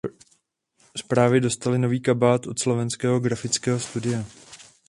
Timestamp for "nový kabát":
1.79-2.47